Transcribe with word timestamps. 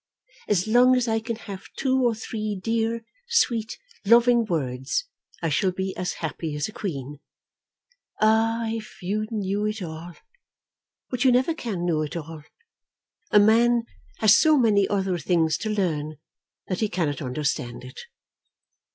As 0.47 0.65
long 0.65 0.95
as 0.95 1.07
I 1.07 1.19
can 1.19 1.35
have 1.35 1.67
two 1.77 2.03
or 2.03 2.15
three 2.15 2.59
dear, 2.59 3.05
sweet, 3.29 3.77
loving 4.03 4.45
words, 4.45 5.05
I 5.43 5.49
shall 5.49 5.71
be 5.71 5.95
as 5.95 6.13
happy 6.13 6.55
as 6.55 6.67
a 6.67 6.71
queen. 6.71 7.19
Ah, 8.19 8.65
if 8.71 9.03
you 9.03 9.27
knew 9.29 9.67
it 9.67 9.79
all! 9.83 10.13
But 11.11 11.23
you 11.23 11.31
never 11.31 11.53
can 11.53 11.85
know 11.85 12.01
it 12.01 12.17
all. 12.17 12.41
A 13.29 13.39
man 13.39 13.83
has 14.17 14.35
so 14.35 14.57
many 14.57 14.87
other 14.87 15.19
things 15.19 15.55
to 15.59 15.69
learn 15.69 16.17
that 16.67 16.79
he 16.79 16.89
cannot 16.89 17.21
understand 17.21 17.83
it. 17.83 17.99